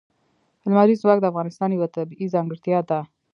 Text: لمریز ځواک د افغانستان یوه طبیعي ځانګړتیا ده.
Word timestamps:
لمریز 0.63 0.99
ځواک 1.03 1.19
د 1.21 1.25
افغانستان 1.31 1.69
یوه 1.77 1.87
طبیعي 1.95 2.27
ځانګړتیا 2.33 2.79
ده. 2.89 2.99